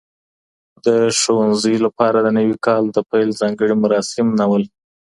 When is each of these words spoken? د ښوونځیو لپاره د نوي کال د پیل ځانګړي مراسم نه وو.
د 0.85 0.87
ښوونځیو 1.19 1.83
لپاره 1.85 2.17
د 2.21 2.27
نوي 2.37 2.55
کال 2.65 2.83
د 2.91 2.97
پیل 3.09 3.29
ځانګړي 3.41 3.73
مراسم 3.83 4.27
نه 4.39 4.45
وو. 4.49 4.59